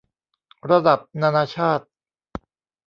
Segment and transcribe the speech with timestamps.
[0.69, 1.85] ระดับนานาชาติ